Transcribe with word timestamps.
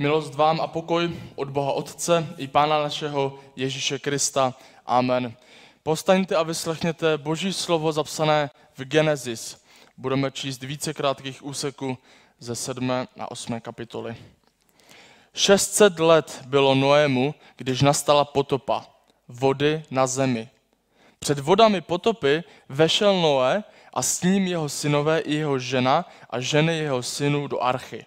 Milost 0.00 0.34
vám 0.34 0.60
a 0.60 0.66
pokoj 0.66 1.12
od 1.36 1.50
Boha 1.50 1.72
Otce 1.72 2.26
i 2.36 2.48
Pána 2.48 2.82
našeho 2.82 3.38
Ježíše 3.56 3.98
Krista. 3.98 4.54
Amen. 4.86 5.34
Postaňte 5.82 6.36
a 6.36 6.42
vyslechněte 6.42 7.18
Boží 7.18 7.52
slovo 7.52 7.92
zapsané 7.92 8.50
v 8.74 8.84
Genesis. 8.84 9.64
Budeme 9.96 10.30
číst 10.30 10.62
více 10.62 10.94
krátkých 10.94 11.44
úseků 11.44 11.98
ze 12.38 12.56
7. 12.56 12.90
a 12.90 13.30
8. 13.30 13.60
kapitoly. 13.60 14.16
600 15.34 15.98
let 15.98 16.42
bylo 16.46 16.74
Noému, 16.74 17.34
když 17.56 17.82
nastala 17.82 18.24
potopa, 18.24 18.86
vody 19.28 19.82
na 19.90 20.06
zemi. 20.06 20.48
Před 21.18 21.38
vodami 21.38 21.80
potopy 21.80 22.44
vešel 22.68 23.20
Noé 23.20 23.64
a 23.94 24.02
s 24.02 24.22
ním 24.22 24.46
jeho 24.46 24.68
synové 24.68 25.20
i 25.20 25.34
jeho 25.34 25.58
žena 25.58 26.08
a 26.30 26.40
ženy 26.40 26.78
jeho 26.78 27.02
synů 27.02 27.46
do 27.46 27.62
archy 27.62 28.04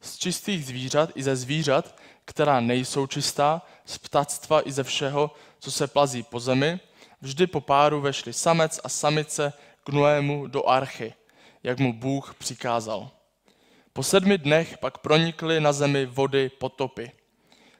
z 0.00 0.16
čistých 0.16 0.66
zvířat 0.66 1.10
i 1.14 1.22
ze 1.22 1.36
zvířat, 1.36 1.96
která 2.24 2.60
nejsou 2.60 3.06
čistá, 3.06 3.62
z 3.84 3.98
ptactva 3.98 4.68
i 4.68 4.72
ze 4.72 4.84
všeho, 4.84 5.30
co 5.58 5.70
se 5.70 5.86
plazí 5.86 6.22
po 6.22 6.40
zemi, 6.40 6.80
vždy 7.20 7.46
po 7.46 7.60
páru 7.60 8.00
vešli 8.00 8.32
samec 8.32 8.80
a 8.84 8.88
samice 8.88 9.52
k 9.84 9.88
Noému 9.88 10.46
do 10.46 10.68
archy, 10.68 11.14
jak 11.62 11.78
mu 11.78 11.92
Bůh 11.92 12.34
přikázal. 12.34 13.10
Po 13.92 14.02
sedmi 14.02 14.38
dnech 14.38 14.78
pak 14.78 14.98
pronikly 14.98 15.60
na 15.60 15.72
zemi 15.72 16.06
vody 16.06 16.48
potopy. 16.48 17.12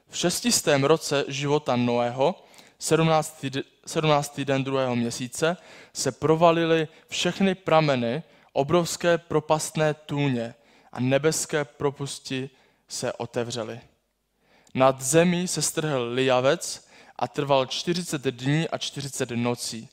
V 0.09 0.17
šestistém 0.17 0.83
roce 0.83 1.25
života 1.27 1.75
Noého, 1.75 2.43
17. 2.79 3.45
17. 3.85 4.39
den 4.39 4.63
druhého 4.63 4.95
měsíce, 4.95 5.57
se 5.93 6.11
provalily 6.11 6.87
všechny 7.07 7.55
prameny 7.55 8.23
obrovské 8.53 9.17
propastné 9.17 9.93
tůně, 9.93 10.55
a 10.91 10.99
nebeské 10.99 11.65
propusti 11.65 12.49
se 12.87 13.13
otevřely. 13.13 13.81
Nad 14.73 15.01
zemí 15.01 15.47
se 15.47 15.61
strhl 15.61 16.09
lijavec 16.13 16.87
a 17.15 17.27
trval 17.27 17.65
40 17.65 18.21
dní 18.21 18.69
a 18.69 18.77
40 18.77 19.31
nocí. 19.31 19.89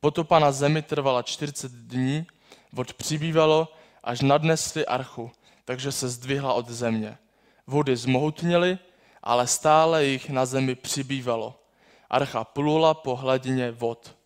Potopa 0.00 0.38
na 0.38 0.52
zemi 0.52 0.82
trvala 0.82 1.22
40 1.22 1.72
dní, 1.72 2.26
vod 2.72 2.92
přibývalo, 2.92 3.72
až 4.04 4.20
nadnesli 4.20 4.86
archu, 4.86 5.30
takže 5.64 5.92
se 5.92 6.08
zdvihla 6.08 6.52
od 6.52 6.68
země. 6.68 7.18
Vody 7.66 7.96
zmohutněly, 7.96 8.78
ale 9.22 9.46
stále 9.46 10.04
jich 10.04 10.30
na 10.30 10.46
zemi 10.46 10.74
přibývalo. 10.74 11.62
Archa 12.10 12.44
plula 12.44 12.94
po 12.94 13.16
hladině 13.16 13.70
vod. 13.70 14.16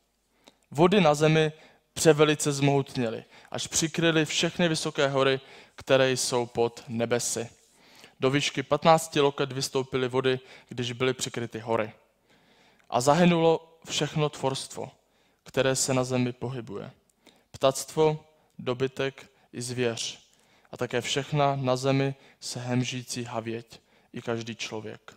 Vody 0.71 1.01
na 1.01 1.15
zemi 1.15 1.53
převelice 1.95 2.53
zmohutněly, 2.53 3.25
až 3.51 3.67
přikryly 3.67 4.25
všechny 4.25 4.69
vysoké 4.69 5.09
hory 5.09 5.41
které 5.77 6.13
jsou 6.13 6.47
pod 6.47 6.85
nebesy. 6.89 7.49
Do 8.21 8.31
výšky 8.31 8.63
15 8.63 9.17
loket 9.17 9.53
vystoupily 9.53 10.09
vody, 10.09 10.41
když 10.69 10.93
byly 10.93 11.15
přikryty 11.15 11.59
hory. 11.59 11.93
A 12.91 13.01
zahynulo 13.01 13.79
všechno 13.89 14.29
tvorstvo, 14.29 14.91
které 15.45 15.77
se 15.77 15.95
na 15.95 16.05
zemi 16.05 16.33
pohybuje. 16.33 16.91
Ptactvo, 17.51 18.25
dobytek 18.59 19.31
i 19.53 19.63
zvěř. 19.63 20.19
A 20.73 20.77
také 20.77 21.01
všechna 21.01 21.57
na 21.57 21.77
zemi 21.77 22.15
se 22.41 22.61
hemžící 22.61 23.25
havěť, 23.25 23.81
i 24.13 24.23
každý 24.23 24.57
člověk. 24.57 25.17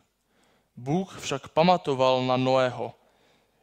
Bůh 0.77 1.19
však 1.19 1.47
pamatoval 1.47 2.25
na 2.25 2.37
Noého 2.37 2.93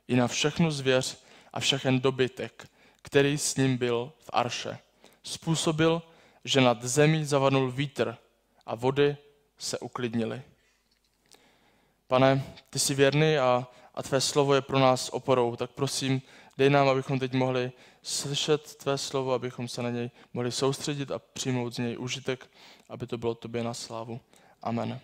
i 0.08 0.16
na 0.16 0.28
všechnu 0.28 0.70
zvěř 0.70 1.18
a 1.52 1.60
všechen 1.60 2.00
dobytek, 2.00 2.68
který 3.02 3.38
s 3.38 3.56
ním 3.56 3.76
byl 3.76 4.12
v 4.18 4.30
Arše. 4.32 4.78
Způsobil, 5.22 6.02
že 6.44 6.60
nad 6.60 6.84
zemí 6.84 7.24
zavadnul 7.24 7.70
vítr 7.70 8.16
a 8.66 8.74
vody 8.74 9.16
se 9.58 9.78
uklidnily. 9.78 10.42
Pane, 12.08 12.44
ty 12.70 12.78
jsi 12.78 12.94
věrný 12.94 13.38
a, 13.38 13.68
a 13.94 14.02
tvé 14.02 14.20
slovo 14.20 14.54
je 14.54 14.60
pro 14.60 14.78
nás 14.78 15.08
oporou, 15.08 15.56
tak 15.56 15.70
prosím, 15.70 16.22
dej 16.58 16.70
nám, 16.70 16.88
abychom 16.88 17.18
teď 17.18 17.32
mohli 17.32 17.72
slyšet 18.02 18.74
tvé 18.74 18.98
slovo, 18.98 19.32
abychom 19.32 19.68
se 19.68 19.82
na 19.82 19.90
něj 19.90 20.10
mohli 20.32 20.52
soustředit 20.52 21.10
a 21.10 21.18
přijmout 21.18 21.74
z 21.74 21.78
něj 21.78 21.98
užitek, 21.98 22.50
aby 22.88 23.06
to 23.06 23.18
bylo 23.18 23.34
tobě 23.34 23.64
na 23.64 23.74
slávu. 23.74 24.20
Amen. 24.62 25.00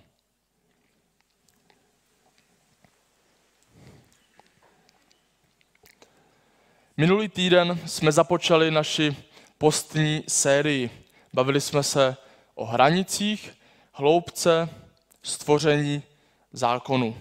Minulý 6.96 7.28
týden 7.28 7.78
jsme 7.86 8.12
započali 8.12 8.70
naši 8.70 9.16
postní 9.58 10.24
sérii 10.28 10.99
Bavili 11.32 11.60
jsme 11.60 11.82
se 11.82 12.16
o 12.54 12.64
hranicích, 12.64 13.58
hloubce, 13.92 14.68
stvoření 15.22 16.02
zákonu. 16.52 17.16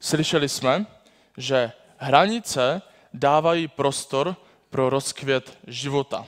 Slyšeli 0.00 0.48
jsme, 0.48 0.86
že 1.36 1.72
hranice 1.96 2.82
dávají 3.14 3.68
prostor 3.68 4.36
pro 4.70 4.90
rozkvět 4.90 5.58
života. 5.66 6.26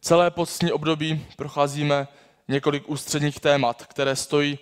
Celé 0.00 0.30
postní 0.30 0.72
období 0.72 1.26
procházíme 1.36 2.08
několik 2.48 2.88
ústředních 2.88 3.40
témat, 3.40 3.86
které 3.86 4.16
stojí 4.16 4.58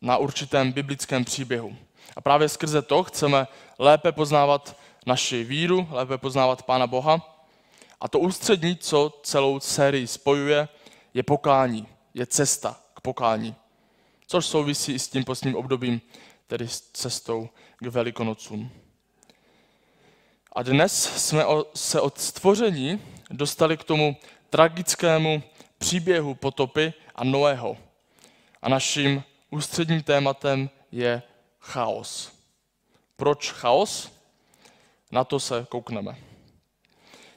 na 0.00 0.16
určitém 0.16 0.72
biblickém 0.72 1.24
příběhu. 1.24 1.76
A 2.16 2.20
právě 2.20 2.48
skrze 2.48 2.82
to 2.82 3.04
chceme 3.04 3.46
lépe 3.78 4.12
poznávat 4.12 4.76
naši 5.06 5.44
víru, 5.44 5.88
lépe 5.90 6.18
poznávat 6.18 6.62
Pána 6.62 6.86
Boha 6.86 7.33
a 8.04 8.08
to 8.08 8.18
ústřední, 8.18 8.76
co 8.76 9.20
celou 9.22 9.60
sérii 9.60 10.06
spojuje, 10.06 10.68
je 11.14 11.22
pokání, 11.22 11.88
je 12.14 12.26
cesta 12.26 12.80
k 12.94 13.00
pokání. 13.00 13.54
Což 14.26 14.46
souvisí 14.46 14.92
i 14.92 14.98
s 14.98 15.08
tím 15.08 15.24
postním 15.24 15.56
obdobím, 15.56 16.00
tedy 16.46 16.68
s 16.68 16.80
cestou 16.80 17.48
k 17.78 17.86
Velikonocům. 17.86 18.70
A 20.52 20.62
dnes 20.62 21.16
jsme 21.26 21.44
se 21.74 22.00
od 22.00 22.18
stvoření 22.18 23.02
dostali 23.30 23.76
k 23.76 23.84
tomu 23.84 24.16
tragickému 24.50 25.42
příběhu 25.78 26.34
potopy 26.34 26.92
a 27.14 27.24
Noého. 27.24 27.76
A 28.62 28.68
naším 28.68 29.24
ústředním 29.50 30.02
tématem 30.02 30.70
je 30.92 31.22
chaos. 31.60 32.32
Proč 33.16 33.52
chaos? 33.52 34.12
Na 35.12 35.24
to 35.24 35.40
se 35.40 35.66
koukneme. 35.68 36.33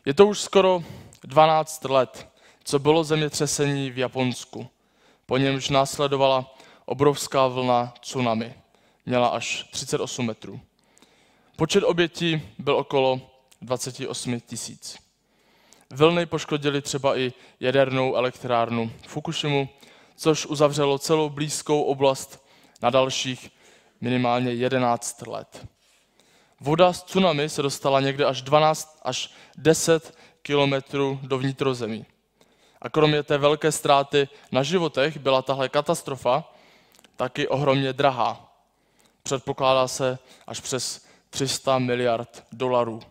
Je 0.08 0.14
to 0.14 0.28
už 0.28 0.40
skoro 0.40 0.84
12 1.24 1.84
let, 1.84 2.28
co 2.64 2.80
bylo 2.80 3.04
zemětřesení 3.04 3.92
v 3.92 3.98
Japonsku. 3.98 4.68
Po 5.26 5.38
němž 5.38 5.70
následovala 5.70 6.56
obrovská 6.86 7.48
vlna 7.48 7.94
tsunami. 8.02 8.54
Měla 9.06 9.28
až 9.28 9.64
38 9.72 10.26
metrů. 10.26 10.60
Počet 11.56 11.84
obětí 11.84 12.42
byl 12.60 12.76
okolo 12.76 13.22
28 13.62 14.40
tisíc. 14.40 14.98
Vlny 15.90 16.26
poškodily 16.26 16.82
třeba 16.82 17.18
i 17.18 17.34
jadernou 17.60 18.16
elektrárnu 18.16 18.92
Fukushimu, 19.08 19.70
což 20.16 20.46
uzavřelo 20.46 21.00
celou 21.00 21.30
blízkou 21.30 21.82
oblast 21.82 22.46
na 22.82 22.90
dalších 22.90 23.52
minimálně 24.02 24.52
11 24.54 25.28
let. 25.28 25.68
Voda 26.60 26.94
z 26.94 27.04
tsunami 27.04 27.50
se 27.50 27.62
dostala 27.62 28.00
někde 28.00 28.26
až 28.26 28.42
12 28.42 29.00
až 29.04 29.32
10 29.58 30.18
kilometrů 30.42 31.20
do 31.24 31.38
vnitrozemí. 31.38 32.06
A 32.82 32.90
kromě 32.90 33.24
té 33.24 33.38
velké 33.38 33.72
ztráty 33.72 34.30
na 34.52 34.64
životech 34.64 35.18
byla 35.18 35.42
tahle 35.42 35.70
katastrofa 35.70 36.54
taky 37.16 37.48
ohromně 37.48 37.94
drahá. 37.94 38.54
Předpokládá 39.24 39.88
se 39.88 40.20
až 40.48 40.60
přes 40.60 41.06
300 41.30 41.80
miliard 41.80 42.44
dolarů. 42.52 43.02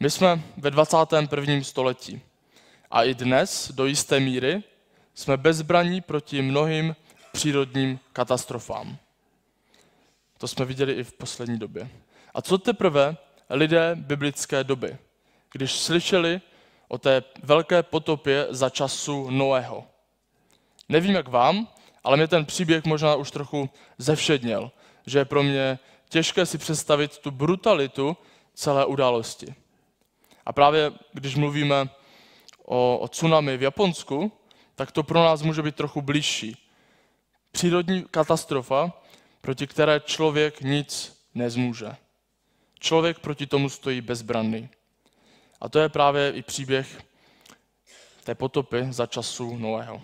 My 0.00 0.10
jsme 0.10 0.42
ve 0.56 0.70
21. 0.70 1.62
století 1.62 2.20
a 2.90 3.02
i 3.02 3.14
dnes 3.14 3.72
do 3.74 3.86
jisté 3.86 4.20
míry 4.20 4.62
jsme 5.14 5.36
bezbraní 5.36 6.00
proti 6.00 6.42
mnohým 6.42 6.96
přírodním 7.32 8.00
katastrofám. 8.12 8.98
To 10.38 10.48
jsme 10.48 10.64
viděli 10.64 10.92
i 10.92 11.04
v 11.04 11.12
poslední 11.12 11.58
době. 11.58 11.90
A 12.34 12.42
co 12.42 12.58
teprve 12.58 13.16
lidé 13.50 13.92
biblické 13.94 14.64
doby, 14.64 14.98
když 15.52 15.72
slyšeli 15.72 16.40
o 16.88 16.98
té 16.98 17.22
velké 17.42 17.82
potopě 17.82 18.46
za 18.50 18.70
času 18.70 19.30
Noého. 19.30 19.84
Nevím 20.88 21.14
jak 21.14 21.28
vám, 21.28 21.68
ale 22.04 22.16
mě 22.16 22.28
ten 22.28 22.44
příběh 22.44 22.84
možná 22.84 23.14
už 23.14 23.30
trochu 23.30 23.70
zevšedněl, 23.98 24.70
že 25.06 25.18
je 25.18 25.24
pro 25.24 25.42
mě 25.42 25.78
těžké 26.08 26.46
si 26.46 26.58
představit 26.58 27.18
tu 27.18 27.30
brutalitu 27.30 28.16
celé 28.54 28.86
události. 28.86 29.54
A 30.46 30.52
právě 30.52 30.92
když 31.12 31.36
mluvíme 31.36 31.88
o, 32.64 32.98
o 32.98 33.08
tsunami 33.08 33.56
v 33.56 33.62
Japonsku, 33.62 34.32
tak 34.74 34.92
to 34.92 35.02
pro 35.02 35.24
nás 35.24 35.42
může 35.42 35.62
být 35.62 35.76
trochu 35.76 36.02
blížší. 36.02 36.56
Přírodní 37.52 38.04
katastrofa, 38.10 38.92
proti 39.48 39.66
které 39.66 40.00
člověk 40.00 40.60
nic 40.60 41.22
nezmůže. 41.34 41.96
Člověk 42.80 43.18
proti 43.18 43.46
tomu 43.46 43.68
stojí 43.68 44.00
bezbranný. 44.00 44.68
A 45.60 45.68
to 45.68 45.78
je 45.78 45.88
právě 45.88 46.32
i 46.32 46.42
příběh 46.42 47.02
té 48.24 48.34
potopy 48.34 48.86
za 48.90 49.06
času 49.06 49.56
Noého. 49.56 50.02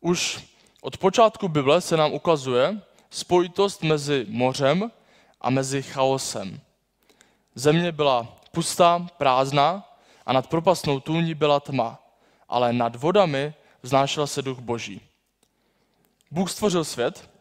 Už 0.00 0.44
od 0.80 0.96
počátku 0.96 1.48
Bible 1.48 1.80
se 1.80 1.96
nám 1.96 2.12
ukazuje 2.12 2.80
spojitost 3.10 3.82
mezi 3.82 4.26
mořem 4.28 4.90
a 5.40 5.50
mezi 5.50 5.82
chaosem. 5.82 6.60
Země 7.54 7.92
byla 7.92 8.36
pustá, 8.52 9.06
prázdná 9.16 9.96
a 10.26 10.32
nad 10.32 10.46
propastnou 10.46 11.00
tůní 11.00 11.34
byla 11.34 11.60
tma, 11.60 12.02
ale 12.48 12.72
nad 12.72 12.96
vodami 12.96 13.54
vznášel 13.82 14.26
se 14.26 14.42
duch 14.42 14.58
boží. 14.58 15.00
Bůh 16.30 16.50
stvořil 16.50 16.84
svět, 16.84 17.33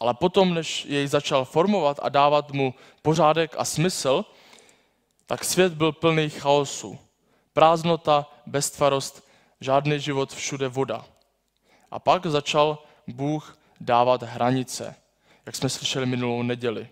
ale 0.00 0.14
potom, 0.14 0.54
než 0.54 0.84
jej 0.84 1.06
začal 1.06 1.44
formovat 1.44 2.00
a 2.02 2.08
dávat 2.08 2.50
mu 2.52 2.74
pořádek 3.02 3.54
a 3.58 3.64
smysl, 3.64 4.24
tak 5.26 5.44
svět 5.44 5.74
byl 5.74 5.92
plný 5.92 6.30
chaosu. 6.30 6.98
Prázdnota, 7.52 8.26
beztvarost, 8.46 9.28
žádný 9.60 10.00
život, 10.00 10.32
všude 10.32 10.68
voda. 10.68 11.04
A 11.90 11.98
pak 11.98 12.26
začal 12.26 12.78
Bůh 13.06 13.58
dávat 13.80 14.22
hranice, 14.22 14.96
jak 15.46 15.56
jsme 15.56 15.68
slyšeli 15.68 16.06
minulou 16.06 16.42
neděli. 16.42 16.88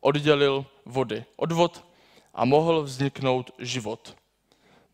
Oddělil 0.00 0.66
vody 0.86 1.24
od 1.36 1.52
vod 1.52 1.84
a 2.34 2.44
mohl 2.44 2.82
vzniknout 2.82 3.50
život. 3.58 4.16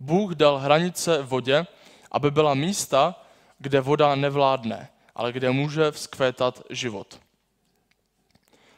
Bůh 0.01 0.35
dal 0.35 0.59
hranice 0.59 1.23
vodě, 1.23 1.67
aby 2.11 2.31
byla 2.31 2.55
místa, 2.55 3.25
kde 3.59 3.81
voda 3.81 4.15
nevládne, 4.15 4.89
ale 5.15 5.33
kde 5.33 5.51
může 5.51 5.91
vzkvétat 5.91 6.63
život. 6.71 7.24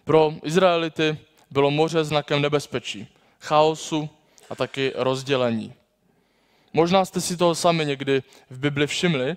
Pro 0.07 0.33
Izraelity 0.43 1.19
bylo 1.51 1.71
moře 1.71 2.05
znakem 2.05 2.43
nebezpečí, 2.43 3.09
chaosu 3.41 4.09
a 4.51 4.55
taky 4.55 4.93
rozdělení. 4.95 5.75
Možná 6.73 7.05
jste 7.05 7.21
si 7.21 7.37
toho 7.37 7.55
sami 7.55 7.87
někdy 7.87 8.23
v 8.51 8.59
Bibli 8.59 8.87
všimli, 8.87 9.37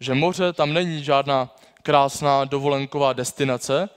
že 0.00 0.14
moře 0.14 0.52
tam 0.52 0.72
není 0.72 1.04
žádná 1.04 1.56
krásná 1.82 2.44
dovolenková 2.44 3.12
destinace, 3.12 3.88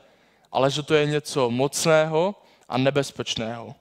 ale 0.52 0.72
že 0.72 0.84
to 0.84 0.94
je 0.94 1.06
něco 1.06 1.50
mocného 1.50 2.36
a 2.70 2.78
nebezpečného. 2.78 3.76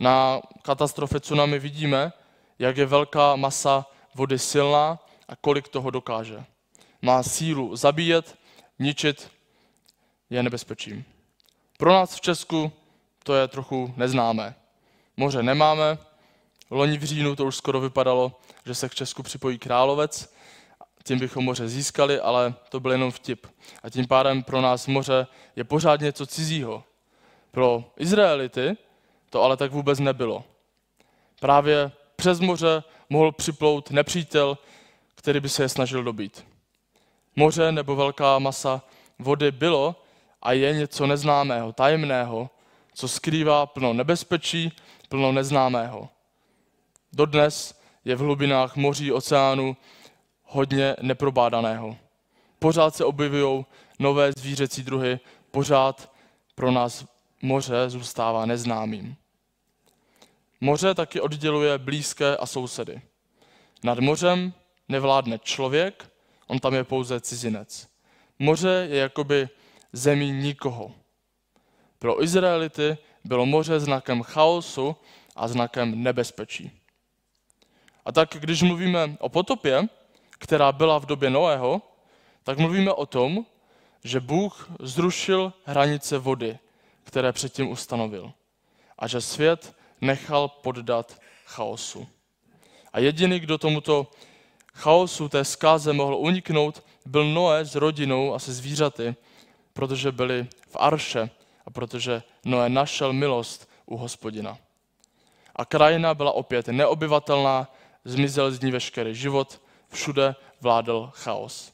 Na 0.00 0.40
katastrofě 0.62 1.20
tsunami 1.20 1.58
vidíme, 1.58 2.12
jak 2.58 2.76
je 2.76 2.86
velká 2.86 3.36
masa 3.36 3.86
vody 4.14 4.38
silná 4.38 4.98
a 5.28 5.36
kolik 5.36 5.68
toho 5.68 5.90
dokáže. 5.90 6.44
Má 7.02 7.22
sílu 7.22 7.76
zabíjet, 7.76 8.38
ničit, 8.78 9.30
je 10.30 10.42
nebezpečím. 10.42 11.04
Pro 11.78 11.92
nás 11.92 12.14
v 12.14 12.20
Česku 12.20 12.72
to 13.24 13.34
je 13.34 13.48
trochu 13.48 13.94
neznámé. 13.96 14.54
Moře 15.16 15.42
nemáme, 15.42 15.98
loni 16.70 16.98
v 16.98 17.04
říjnu 17.04 17.36
to 17.36 17.46
už 17.46 17.56
skoro 17.56 17.80
vypadalo, 17.80 18.40
že 18.66 18.74
se 18.74 18.88
k 18.88 18.94
Česku 18.94 19.22
připojí 19.22 19.58
Královec, 19.58 20.34
tím 21.04 21.18
bychom 21.18 21.44
moře 21.44 21.68
získali, 21.68 22.20
ale 22.20 22.54
to 22.68 22.80
byl 22.80 22.92
jenom 22.92 23.10
vtip. 23.10 23.46
A 23.82 23.90
tím 23.90 24.06
pádem 24.06 24.42
pro 24.42 24.60
nás 24.60 24.86
moře 24.86 25.26
je 25.56 25.64
pořád 25.64 26.00
něco 26.00 26.26
cizího. 26.26 26.84
Pro 27.50 27.84
Izraelity 27.96 28.76
to 29.30 29.42
ale 29.42 29.56
tak 29.56 29.72
vůbec 29.72 29.98
nebylo. 29.98 30.44
Právě 31.40 31.92
přes 32.16 32.40
moře 32.40 32.82
mohl 33.10 33.32
připlout 33.32 33.90
nepřítel, 33.90 34.58
který 35.14 35.40
by 35.40 35.48
se 35.48 35.62
je 35.62 35.68
snažil 35.68 36.04
dobít. 36.04 36.46
Moře 37.36 37.72
nebo 37.72 37.96
velká 37.96 38.38
masa 38.38 38.82
vody 39.18 39.52
bylo 39.52 40.02
a 40.42 40.52
je 40.52 40.72
něco 40.72 41.06
neznámého, 41.06 41.72
tajemného, 41.72 42.50
co 42.94 43.08
skrývá 43.08 43.66
plno 43.66 43.92
nebezpečí, 43.92 44.72
plno 45.08 45.32
neznámého. 45.32 46.08
Dodnes 47.12 47.80
je 48.04 48.16
v 48.16 48.18
hlubinách 48.18 48.76
moří, 48.76 49.12
oceánu 49.12 49.76
hodně 50.44 50.96
neprobádaného. 51.02 51.96
Pořád 52.58 52.94
se 52.94 53.04
objevují 53.04 53.66
nové 53.98 54.32
zvířecí 54.38 54.82
druhy, 54.82 55.20
pořád 55.50 56.12
pro 56.54 56.70
nás 56.70 57.04
moře 57.42 57.90
zůstává 57.90 58.46
neznámým. 58.46 59.16
Moře 60.60 60.94
taky 60.94 61.20
odděluje 61.20 61.78
blízké 61.78 62.36
a 62.36 62.46
sousedy. 62.46 63.02
Nad 63.84 63.98
mořem 63.98 64.52
nevládne 64.88 65.38
člověk, 65.38 66.10
on 66.46 66.58
tam 66.58 66.74
je 66.74 66.84
pouze 66.84 67.20
cizinec. 67.20 67.88
Moře 68.38 68.86
je 68.90 68.98
jakoby 68.98 69.48
zemí 69.92 70.30
nikoho. 70.30 70.92
Pro 71.98 72.22
Izraelity 72.22 72.98
bylo 73.24 73.46
moře 73.46 73.80
znakem 73.80 74.22
chaosu 74.22 74.96
a 75.36 75.48
znakem 75.48 76.02
nebezpečí. 76.02 76.70
A 78.04 78.12
tak, 78.12 78.28
když 78.40 78.62
mluvíme 78.62 79.16
o 79.20 79.28
potopě, 79.28 79.88
která 80.30 80.72
byla 80.72 80.98
v 80.98 81.06
době 81.06 81.30
Noého, 81.30 81.82
tak 82.44 82.58
mluvíme 82.58 82.92
o 82.92 83.06
tom, 83.06 83.46
že 84.04 84.20
Bůh 84.20 84.70
zrušil 84.80 85.52
hranice 85.64 86.18
vody, 86.18 86.58
které 87.04 87.32
předtím 87.32 87.70
ustanovil. 87.70 88.32
A 88.98 89.06
že 89.06 89.20
svět 89.20 89.76
nechal 90.00 90.48
poddat 90.48 91.20
chaosu. 91.44 92.08
A 92.92 92.98
jediný, 92.98 93.40
kdo 93.40 93.58
tomuto 93.58 94.10
chaosu, 94.74 95.28
té 95.28 95.44
zkáze 95.44 95.92
mohl 95.92 96.16
uniknout, 96.16 96.84
byl 97.06 97.34
Noé 97.34 97.64
s 97.64 97.74
rodinou 97.74 98.34
a 98.34 98.38
se 98.38 98.52
zvířaty, 98.52 99.14
protože 99.72 100.12
byli 100.12 100.48
v 100.68 100.76
Arše 100.76 101.30
a 101.66 101.70
protože 101.70 102.22
Noé 102.44 102.68
našel 102.68 103.12
milost 103.12 103.70
u 103.86 103.96
hospodina. 103.96 104.58
A 105.56 105.64
krajina 105.64 106.14
byla 106.14 106.32
opět 106.32 106.68
neobyvatelná, 106.68 107.74
zmizel 108.04 108.50
z 108.50 108.60
ní 108.60 108.70
veškerý 108.70 109.14
život, 109.14 109.62
všude 109.88 110.34
vládl 110.60 111.10
chaos. 111.14 111.70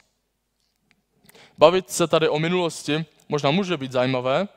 Bavit 1.57 1.89
se 1.89 2.07
tady 2.07 2.29
o 2.29 2.39
minulosti 2.39 3.05
možná 3.29 3.51
může 3.51 3.77
být 3.77 3.91
zajímavé, 3.91 4.47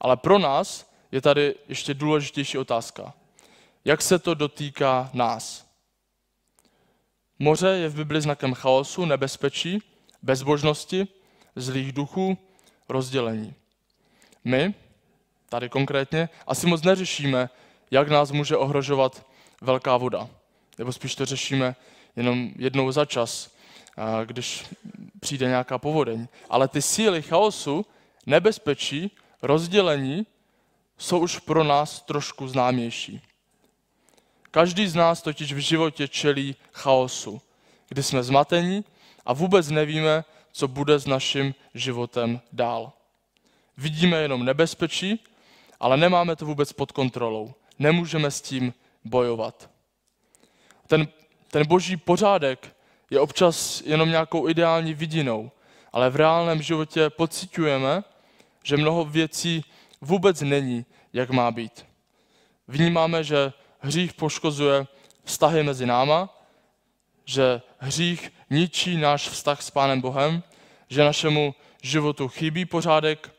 ale 0.00 0.16
pro 0.16 0.38
nás 0.38 0.90
je 1.12 1.20
tady 1.20 1.54
ještě 1.68 1.94
důležitější 1.94 2.58
otázka. 2.58 3.14
Jak 3.84 4.02
se 4.02 4.18
to 4.18 4.34
dotýká 4.34 5.10
nás? 5.12 5.66
Moře 7.38 7.68
je 7.68 7.88
v 7.88 7.94
Bibli 7.94 8.20
znakem 8.20 8.54
chaosu, 8.54 9.04
nebezpečí, 9.04 9.82
bezbožnosti, 10.22 11.08
zlých 11.56 11.92
duchů, 11.92 12.38
rozdělení. 12.90 13.54
My, 14.44 14.74
tady 15.48 15.68
konkrétně, 15.68 16.28
asi 16.46 16.66
moc 16.66 16.82
neřešíme, 16.82 17.50
jak 17.90 18.08
nás 18.08 18.30
může 18.30 18.56
ohrožovat 18.56 19.26
velká 19.60 19.96
voda. 19.96 20.28
Nebo 20.78 20.92
spíš 20.92 21.14
to 21.14 21.26
řešíme 21.26 21.76
jenom 22.16 22.50
jednou 22.56 22.92
za 22.92 23.04
čas, 23.04 23.50
když 24.24 24.66
přijde 25.20 25.46
nějaká 25.46 25.78
povodeň. 25.78 26.28
Ale 26.50 26.68
ty 26.68 26.82
síly 26.82 27.22
chaosu, 27.22 27.86
nebezpečí, 28.26 29.10
rozdělení 29.42 30.26
jsou 30.98 31.18
už 31.18 31.38
pro 31.38 31.64
nás 31.64 32.02
trošku 32.02 32.48
známější. 32.48 33.20
Každý 34.50 34.88
z 34.88 34.94
nás 34.94 35.22
totiž 35.22 35.52
v 35.52 35.58
životě 35.58 36.08
čelí 36.08 36.56
chaosu, 36.72 37.40
kdy 37.88 38.02
jsme 38.02 38.22
zmatení 38.22 38.84
a 39.26 39.32
vůbec 39.32 39.68
nevíme, 39.68 40.24
co 40.52 40.68
bude 40.68 40.98
s 40.98 41.06
naším 41.06 41.54
životem 41.74 42.40
dál. 42.52 42.92
Vidíme 43.76 44.16
jenom 44.16 44.44
nebezpečí, 44.44 45.24
ale 45.80 45.96
nemáme 45.96 46.36
to 46.36 46.46
vůbec 46.46 46.72
pod 46.72 46.92
kontrolou. 46.92 47.54
Nemůžeme 47.78 48.30
s 48.30 48.40
tím 48.40 48.74
bojovat. 49.04 49.70
Ten, 50.86 51.08
ten 51.50 51.66
boží 51.66 51.96
pořádek 51.96 52.76
je 53.10 53.20
občas 53.20 53.80
jenom 53.80 54.08
nějakou 54.08 54.48
ideální 54.48 54.94
vidinou, 54.94 55.50
ale 55.92 56.10
v 56.10 56.16
reálném 56.16 56.62
životě 56.62 57.10
pocitujeme, 57.10 58.04
že 58.62 58.76
mnoho 58.76 59.04
věcí 59.04 59.64
vůbec 60.00 60.40
není, 60.40 60.84
jak 61.12 61.30
má 61.30 61.50
být. 61.50 61.86
Vnímáme, 62.68 63.24
že 63.24 63.52
hřích 63.80 64.14
poškozuje 64.14 64.86
vztahy 65.24 65.62
mezi 65.62 65.86
náma, 65.86 66.28
že 67.24 67.62
hřích 67.80 68.32
ničí 68.50 68.96
náš 68.96 69.28
vztah 69.28 69.62
s 69.62 69.70
Pánem 69.70 70.00
Bohem, 70.00 70.42
že 70.88 71.04
našemu 71.04 71.54
životu 71.82 72.28
chybí 72.28 72.64
pořádek 72.64 73.30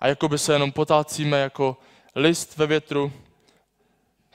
a 0.00 0.08
jako 0.08 0.28
by 0.28 0.38
se 0.38 0.52
jenom 0.52 0.72
potácíme 0.72 1.40
jako 1.40 1.76
list 2.14 2.56
ve 2.56 2.66
větru. 2.66 3.12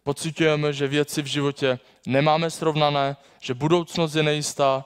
Pocitujeme, 0.03 0.74
že 0.74 0.88
věci 0.88 1.22
v 1.22 1.25
životě 1.25 1.80
nemáme 2.06 2.50
srovnané, 2.50 3.18
že 3.39 3.53
budoucnost 3.53 4.15
je 4.15 4.24
nejistá. 4.24 4.86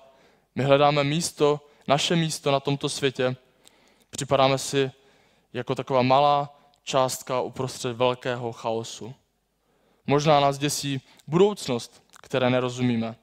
My 0.56 0.64
hledáme 0.64 1.04
místo, 1.04 1.68
naše 1.88 2.16
místo 2.16 2.52
na 2.52 2.60
tomto 2.60 2.90
světě. 2.90 3.36
Připadáme 4.10 4.58
si 4.58 4.92
jako 5.54 5.76
taková 5.76 6.02
malá 6.02 6.60
částka 6.84 7.42
uprostřed 7.42 7.94
velkého 7.94 8.52
chaosu. 8.52 9.16
Možná 10.08 10.40
nás 10.40 10.58
děsí 10.58 11.02
budoucnost, 11.28 12.04
které 12.22 12.50
nerozumíme. 12.50 13.16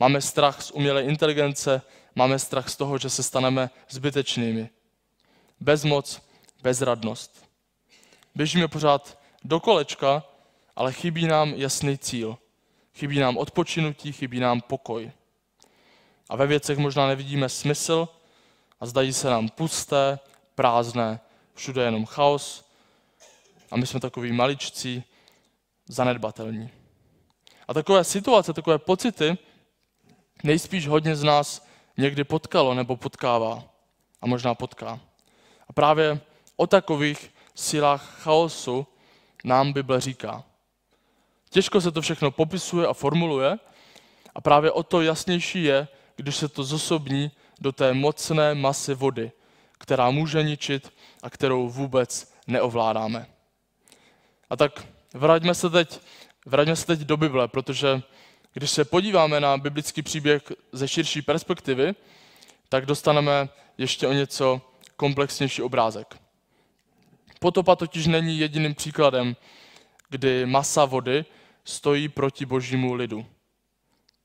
Máme 0.00 0.20
strach 0.20 0.62
z 0.62 0.70
umělé 0.70 1.02
inteligence, 1.02 1.82
máme 2.14 2.38
strach 2.38 2.68
z 2.68 2.76
toho, 2.76 2.98
že 2.98 3.10
se 3.10 3.22
staneme 3.22 3.70
zbytečnými. 3.88 4.70
Bezmoc, 5.60 6.22
bezradnost. 6.62 7.48
Běžíme 8.34 8.68
pořád 8.68 9.18
do 9.44 9.60
kolečka, 9.60 10.24
ale 10.76 10.92
chybí 10.92 11.26
nám 11.26 11.48
jasný 11.48 11.98
cíl. 11.98 12.38
Chybí 12.94 13.18
nám 13.18 13.36
odpočinutí, 13.36 14.12
chybí 14.12 14.40
nám 14.40 14.60
pokoj. 14.60 15.12
A 16.28 16.36
ve 16.36 16.46
věcech 16.46 16.78
možná 16.78 17.06
nevidíme 17.06 17.48
smysl 17.48 18.08
a 18.80 18.86
zdají 18.86 19.12
se 19.12 19.30
nám 19.30 19.48
pusté, 19.48 20.18
prázdné, 20.54 21.20
všude 21.54 21.82
jenom 21.82 22.06
chaos 22.06 22.64
a 23.70 23.76
my 23.76 23.86
jsme 23.86 24.00
takový 24.00 24.32
maličcí, 24.32 25.04
zanedbatelní. 25.88 26.70
A 27.68 27.74
takové 27.74 28.04
situace, 28.04 28.52
takové 28.52 28.78
pocity 28.78 29.38
nejspíš 30.44 30.88
hodně 30.88 31.16
z 31.16 31.22
nás 31.22 31.66
někdy 31.96 32.24
potkalo 32.24 32.74
nebo 32.74 32.96
potkává 32.96 33.64
a 34.22 34.26
možná 34.26 34.54
potká. 34.54 35.00
A 35.68 35.72
právě 35.72 36.20
o 36.56 36.66
takových 36.66 37.34
silách 37.54 38.20
chaosu 38.22 38.86
nám 39.44 39.72
Bible 39.72 40.00
říká. 40.00 40.44
Těžko 41.50 41.80
se 41.80 41.92
to 41.92 42.00
všechno 42.00 42.30
popisuje 42.30 42.86
a 42.86 42.92
formuluje 42.92 43.58
a 44.34 44.40
právě 44.40 44.70
o 44.70 44.82
to 44.82 45.02
jasnější 45.02 45.64
je, 45.64 45.88
když 46.16 46.36
se 46.36 46.48
to 46.48 46.64
zosobní 46.64 47.30
do 47.60 47.72
té 47.72 47.94
mocné 47.94 48.54
masy 48.54 48.94
vody, 48.94 49.32
která 49.78 50.10
může 50.10 50.42
ničit 50.42 50.92
a 51.22 51.30
kterou 51.30 51.68
vůbec 51.68 52.32
neovládáme. 52.46 53.26
A 54.50 54.56
tak 54.56 54.86
vraťme 55.14 55.54
se 55.54 55.70
teď, 55.70 56.00
vraťme 56.46 56.76
se 56.76 56.86
teď 56.86 57.00
do 57.00 57.16
Bible, 57.16 57.48
protože 57.48 58.02
když 58.54 58.70
se 58.70 58.84
podíváme 58.84 59.40
na 59.40 59.58
biblický 59.58 60.02
příběh 60.02 60.42
ze 60.72 60.88
širší 60.88 61.22
perspektivy, 61.22 61.94
tak 62.68 62.86
dostaneme 62.86 63.48
ještě 63.78 64.06
o 64.06 64.12
něco 64.12 64.60
komplexnější 64.96 65.62
obrázek. 65.62 66.18
Potopa 67.40 67.76
totiž 67.76 68.06
není 68.06 68.38
jediným 68.38 68.74
příkladem, 68.74 69.36
kdy 70.08 70.46
masa 70.46 70.84
vody 70.84 71.24
stojí 71.64 72.08
proti 72.08 72.46
božímu 72.46 72.94
lidu. 72.94 73.26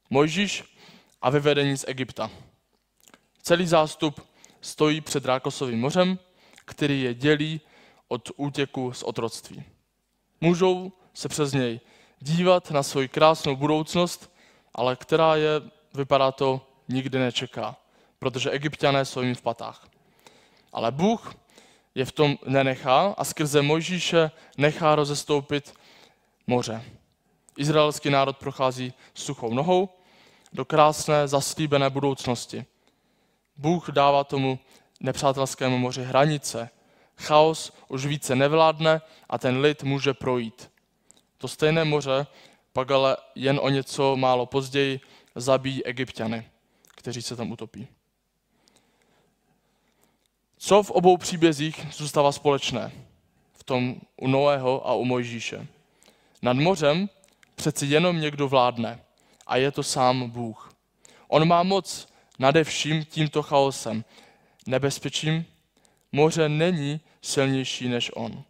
Mojžíš 0.10 0.64
a 1.22 1.30
vyvedení 1.30 1.78
z 1.78 1.86
Egypta. 1.88 2.32
Celý 3.42 3.68
zástup 3.68 4.28
stojí 4.62 5.02
před 5.02 5.26
Rákosovým 5.26 5.80
mořem, 5.80 6.20
který 6.66 7.02
je 7.02 7.14
dělí 7.14 7.62
od 8.08 8.32
útěku 8.36 8.94
z 8.94 9.04
otroctví. 9.04 9.64
Můžou 10.42 10.92
se 11.14 11.30
přes 11.30 11.54
něj 11.54 11.80
dívat 12.20 12.72
na 12.72 12.84
svoji 12.84 13.08
krásnou 13.08 13.56
budoucnost, 13.56 14.32
ale 14.76 14.96
která 14.96 15.36
je, 15.36 15.50
vypadá 15.94 16.32
to, 16.32 16.62
nikdy 16.88 17.20
nečeká, 17.20 17.76
protože 18.20 18.52
egyptiané 18.52 19.06
jsou 19.06 19.22
jim 19.22 19.36
v 19.36 19.42
patách. 19.42 19.88
Ale 20.74 20.92
Bůh 20.92 21.34
je 21.96 22.06
v 22.06 22.12
tom 22.12 22.38
nenechá 22.46 23.16
a 23.18 23.24
skrze 23.24 23.62
Mojžíše 23.62 24.32
nechá 24.58 24.96
rozestoupit 24.96 25.74
moře. 26.48 26.84
Izraelský 27.58 28.10
národ 28.10 28.38
prochází 28.38 28.94
suchou 29.14 29.54
nohou 29.54 29.90
do 30.54 30.66
krásné 30.66 31.28
zaslíbené 31.28 31.90
budoucnosti. 31.90 32.66
Bůh 33.58 33.90
dává 33.90 34.24
tomu 34.24 34.60
nepřátelskému 35.00 35.78
moři 35.78 36.04
hranice. 36.04 36.70
Chaos 37.18 37.74
už 37.88 38.06
více 38.06 38.36
nevládne 38.36 39.02
a 39.30 39.38
ten 39.38 39.60
lid 39.60 39.84
může 39.84 40.14
projít. 40.14 40.72
To 41.40 41.48
stejné 41.48 41.86
moře 41.86 42.28
pak 42.74 42.92
ale 42.92 43.18
jen 43.36 43.60
o 43.64 43.70
něco 43.70 44.16
málo 44.16 44.46
později 44.46 45.00
zabíjí 45.36 45.86
egyptiany, 45.86 46.50
kteří 46.96 47.22
se 47.22 47.36
tam 47.36 47.52
utopí. 47.52 47.88
Co 50.58 50.84
v 50.84 50.92
obou 50.92 51.18
příbězích 51.18 51.88
zůstává 51.94 52.32
společné? 52.32 52.92
V 53.54 53.64
tom 53.64 53.96
u 54.18 54.28
Noého 54.28 54.88
a 54.88 54.94
u 54.94 55.06
Mojžíše. 55.06 55.68
Nad 56.42 56.58
mořem 56.58 57.10
přeci 57.56 57.86
jenom 57.86 58.22
někdo 58.22 58.48
vládne 58.48 59.04
a 59.48 59.58
je 59.58 59.72
to 59.72 59.84
sám 59.84 60.30
Bůh. 60.30 60.74
On 61.28 61.48
má 61.48 61.64
moc 61.64 62.08
nade 62.40 62.64
vším 62.64 63.06
tímto 63.06 63.44
chaosem, 63.44 64.06
nebezpečím. 64.68 65.46
Moře 66.12 66.50
není 66.50 67.02
silnější 67.22 67.90
než 67.90 68.12
on. 68.16 68.44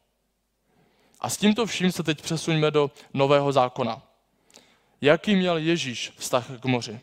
A 1.20 1.30
s 1.30 1.38
tímto 1.38 1.66
vším 1.66 1.92
se 1.92 2.04
teď 2.04 2.22
přesuňme 2.22 2.72
do 2.72 2.92
Nového 3.14 3.52
zákona. 3.52 4.02
Jaký 5.02 5.36
měl 5.36 5.58
Ježíš 5.58 6.14
vztah 6.18 6.48
k 6.60 6.66
moři? 6.66 7.00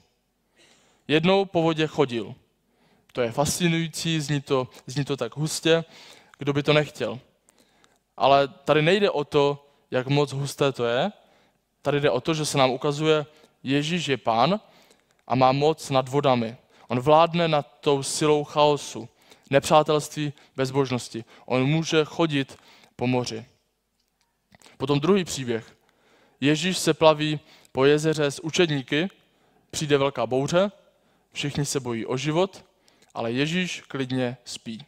Jednou 1.08 1.44
po 1.44 1.62
vodě 1.62 1.87
chodil. 1.87 2.35
To 3.12 3.20
je 3.20 3.32
fascinující, 3.32 4.20
zní 4.20 4.40
to, 4.40 4.68
zní 4.87 5.04
to 5.04 5.16
tak 5.16 5.37
hustě, 5.37 5.85
kdo 6.38 6.52
by 6.52 6.62
to 6.62 6.73
nechtěl. 6.73 7.20
Ale 8.16 8.49
tady 8.49 8.82
nejde 8.82 9.11
o 9.11 9.25
to, 9.25 9.66
jak 9.90 10.06
moc 10.06 10.32
husté 10.32 10.73
to 10.73 10.85
je. 10.85 11.12
Tady 11.82 12.00
jde 12.00 12.11
o 12.11 12.20
to, 12.20 12.35
že 12.35 12.44
se 12.44 12.58
nám 12.58 12.70
ukazuje, 12.70 13.26
Ježíš 13.62 14.08
je 14.08 14.16
pán 14.16 14.61
a 15.26 15.35
má 15.35 15.52
moc 15.52 15.90
nad 15.90 16.08
vodami. 16.08 16.56
On 16.88 17.00
vládne 17.00 17.49
nad 17.49 17.66
tou 17.80 18.02
silou 18.02 18.44
chaosu, 18.44 19.08
nepřátelství, 19.50 20.32
bezbožnosti. 20.56 21.25
On 21.46 21.64
může 21.64 22.04
chodit 22.04 22.58
po 22.96 23.06
moři. 23.06 23.44
Potom 24.76 25.00
druhý 25.00 25.25
příběh. 25.25 25.76
Ježíš 26.40 26.78
se 26.78 26.95
plaví 26.95 27.40
po 27.73 27.85
jezeře 27.85 28.30
s 28.30 28.45
učedníky, 28.45 29.09
přijde 29.71 29.99
velká 29.99 30.26
bouře, 30.26 30.71
všichni 31.33 31.64
se 31.64 31.80
bojí 31.80 32.06
o 32.06 32.16
život, 32.16 32.64
ale 33.14 33.33
Ježíš 33.33 33.80
klidně 33.80 34.37
spí. 34.45 34.87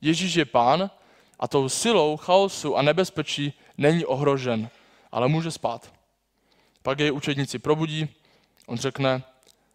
Ježíš 0.00 0.34
je 0.34 0.44
pán 0.44 0.90
a 1.38 1.48
tou 1.48 1.68
silou 1.68 2.16
chaosu 2.16 2.76
a 2.76 2.82
nebezpečí 2.82 3.52
není 3.78 4.04
ohrožen, 4.04 4.68
ale 5.12 5.28
může 5.28 5.50
spát. 5.50 5.92
Pak 6.82 6.98
jej 6.98 7.12
učedníci 7.12 7.58
probudí, 7.58 8.08
on 8.66 8.78
řekne, 8.78 9.22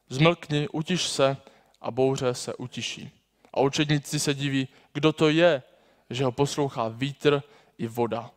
zmlkni, 0.10 0.68
utiš 0.68 1.04
se 1.04 1.38
a 1.82 1.92
bouře 1.92 2.34
se 2.34 2.56
utiší. 2.56 3.12
A 3.54 3.62
učedníci 3.62 4.20
se 4.20 4.34
diví, 4.34 4.68
kdo 4.94 5.14
to 5.14 5.30
je, 5.30 5.64
že 6.10 6.26
ho 6.26 6.32
poslouchá 6.32 6.88
vítr 6.88 7.44
i 7.78 7.88
voda. 7.88 8.32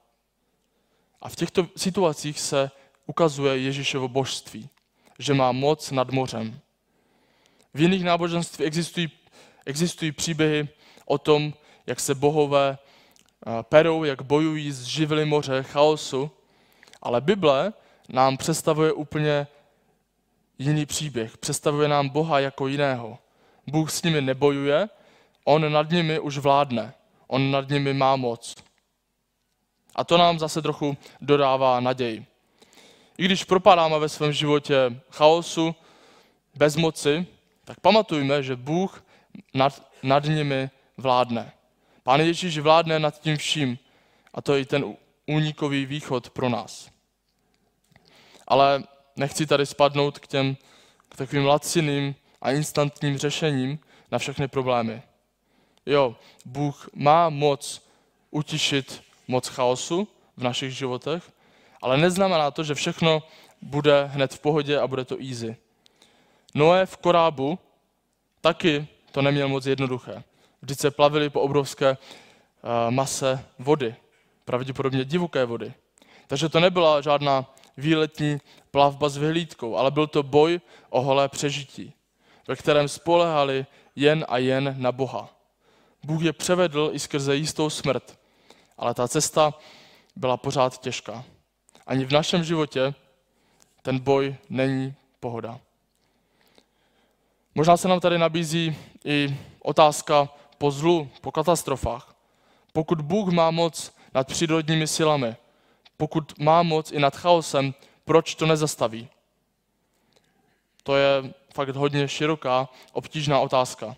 A 1.22 1.28
v 1.28 1.36
těchto 1.36 1.66
situacích 1.76 2.40
se 2.40 2.70
ukazuje 3.06 3.58
Ježíšovo 3.58 4.08
božství, 4.08 4.68
že 5.18 5.34
má 5.34 5.52
moc 5.52 5.90
nad 5.90 6.10
mořem. 6.10 6.60
V 7.74 7.80
jiných 7.80 8.04
náboženství 8.04 8.64
existují, 8.64 9.10
existují 9.66 10.12
příběhy 10.12 10.68
o 11.06 11.18
tom, 11.18 11.54
jak 11.86 12.00
se 12.00 12.14
bohové 12.14 12.78
eh, 12.78 13.50
perou, 13.62 14.04
jak 14.04 14.22
bojují 14.22 14.72
s 14.72 14.82
živly 14.82 15.24
moře, 15.24 15.62
chaosu, 15.62 16.30
ale 17.02 17.20
Bible 17.20 17.72
nám 18.08 18.36
představuje 18.36 18.92
úplně 18.92 19.46
jiný 20.58 20.86
příběh. 20.86 21.38
Představuje 21.38 21.88
nám 21.88 22.08
Boha 22.08 22.40
jako 22.40 22.68
jiného. 22.68 23.18
Bůh 23.66 23.90
s 23.90 24.02
nimi 24.02 24.20
nebojuje, 24.20 24.88
on 25.44 25.72
nad 25.72 25.90
nimi 25.90 26.20
už 26.20 26.38
vládne. 26.38 26.94
On 27.26 27.50
nad 27.50 27.68
nimi 27.68 27.94
má 27.94 28.16
moc. 28.16 28.54
A 29.94 30.04
to 30.04 30.18
nám 30.18 30.38
zase 30.38 30.62
trochu 30.62 30.96
dodává 31.20 31.80
naději. 31.80 32.26
I 33.18 33.24
když 33.24 33.44
propadáme 33.44 33.98
ve 33.98 34.08
svém 34.08 34.32
životě 34.32 35.00
chaosu, 35.10 35.74
bezmoci, 36.54 37.26
tak 37.64 37.80
pamatujme, 37.80 38.42
že 38.42 38.56
Bůh 38.56 39.04
nad, 39.54 39.82
nad 40.02 40.24
nimi 40.24 40.70
vládne. 40.96 41.52
Pán 42.02 42.20
Ježíš 42.20 42.58
vládne 42.58 42.98
nad 42.98 43.20
tím 43.20 43.36
vším 43.36 43.78
a 44.34 44.42
to 44.42 44.54
je 44.54 44.60
i 44.60 44.64
ten 44.64 44.96
únikový 45.26 45.86
východ 45.86 46.30
pro 46.30 46.48
nás. 46.48 46.90
Ale 48.48 48.82
nechci 49.16 49.46
tady 49.46 49.66
spadnout 49.66 50.18
k 50.18 50.26
těm 50.26 50.56
k 51.08 51.16
takovým 51.16 51.46
laciným 51.46 52.14
a 52.42 52.50
instantním 52.50 53.18
řešením 53.18 53.78
na 54.10 54.18
všechny 54.18 54.48
problémy. 54.48 55.02
Jo, 55.86 56.16
Bůh 56.44 56.88
má 56.94 57.28
moc 57.28 57.88
utišit 58.30 59.02
moc 59.28 59.48
chaosu 59.48 60.08
v 60.36 60.42
našich 60.42 60.76
životech, 60.76 61.32
ale 61.82 61.98
neznamená 61.98 62.50
to, 62.50 62.64
že 62.64 62.74
všechno 62.74 63.22
bude 63.62 64.04
hned 64.04 64.34
v 64.34 64.40
pohodě 64.40 64.78
a 64.78 64.86
bude 64.86 65.04
to 65.04 65.16
easy. 65.20 65.56
Noé 66.54 66.86
v 66.86 66.96
korábu 66.96 67.58
taky 68.40 68.86
to 69.12 69.22
neměl 69.22 69.48
moc 69.48 69.66
jednoduché. 69.66 70.22
Vždyť 70.62 70.78
se 70.78 70.90
plavili 70.90 71.30
po 71.30 71.40
obrovské 71.40 71.90
uh, 71.90 71.96
mase 72.90 73.44
vody, 73.58 73.94
pravděpodobně 74.44 75.04
divoké 75.04 75.44
vody. 75.44 75.74
Takže 76.26 76.48
to 76.48 76.60
nebyla 76.60 77.00
žádná 77.00 77.54
výletní 77.76 78.40
plavba 78.70 79.08
s 79.08 79.16
vyhlídkou, 79.16 79.76
ale 79.76 79.90
byl 79.90 80.06
to 80.06 80.22
boj 80.22 80.60
o 80.90 81.00
holé 81.00 81.28
přežití, 81.28 81.92
ve 82.48 82.56
kterém 82.56 82.88
spolehali 82.88 83.66
jen 83.96 84.24
a 84.28 84.38
jen 84.38 84.74
na 84.78 84.92
Boha. 84.92 85.28
Bůh 86.02 86.22
je 86.22 86.32
převedl 86.32 86.90
i 86.92 86.98
skrze 86.98 87.36
jistou 87.36 87.70
smrt, 87.70 88.18
ale 88.82 88.94
ta 88.94 89.08
cesta 89.08 89.54
byla 90.16 90.36
pořád 90.36 90.80
těžká. 90.80 91.24
Ani 91.86 92.04
v 92.04 92.12
našem 92.12 92.44
životě 92.44 92.94
ten 93.82 93.98
boj 93.98 94.34
není 94.50 94.94
pohoda. 95.20 95.60
Možná 97.54 97.76
se 97.76 97.88
nám 97.88 98.00
tady 98.00 98.18
nabízí 98.18 98.76
i 99.04 99.36
otázka 99.62 100.28
po 100.58 100.70
zlu, 100.70 101.08
po 101.20 101.32
katastrofách. 101.32 102.14
Pokud 102.72 103.00
Bůh 103.00 103.28
má 103.28 103.50
moc 103.50 103.94
nad 104.14 104.26
přírodními 104.26 104.86
silami, 104.86 105.36
pokud 105.96 106.38
má 106.38 106.62
moc 106.62 106.92
i 106.92 106.98
nad 106.98 107.16
chaosem, 107.16 107.74
proč 108.04 108.34
to 108.34 108.46
nezastaví? 108.46 109.08
To 110.82 110.96
je 110.96 111.34
fakt 111.54 111.76
hodně 111.76 112.08
široká, 112.08 112.68
obtížná 112.92 113.40
otázka, 113.40 113.96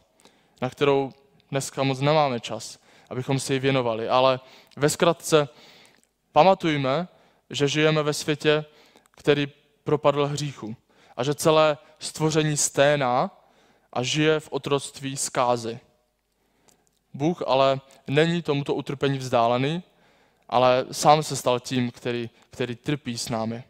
na 0.60 0.70
kterou 0.70 1.12
dneska 1.50 1.82
moc 1.82 2.00
nemáme 2.00 2.40
čas, 2.40 2.78
abychom 3.10 3.38
si 3.38 3.52
ji 3.52 3.58
věnovali. 3.58 4.08
Ale 4.08 4.40
ve 4.76 4.90
zkratce 4.90 5.48
pamatujme, 6.32 7.08
že 7.50 7.68
žijeme 7.68 8.02
ve 8.02 8.12
světě, 8.12 8.64
který 9.10 9.46
propadl 9.84 10.26
hříchu 10.26 10.76
a 11.16 11.24
že 11.24 11.34
celé 11.34 11.78
stvoření 11.98 12.56
sténá 12.56 13.30
a 13.92 14.02
žije 14.02 14.40
v 14.40 14.48
otroctví 14.50 15.16
zkázy. 15.16 15.80
Bůh 17.14 17.42
ale 17.46 17.80
není 18.06 18.42
tomuto 18.42 18.74
utrpení 18.74 19.18
vzdálený, 19.18 19.82
ale 20.48 20.86
sám 20.92 21.22
se 21.22 21.36
stal 21.36 21.60
tím, 21.60 21.90
který, 21.90 22.30
který 22.50 22.76
trpí 22.76 23.18
s 23.18 23.28
námi. 23.28 23.64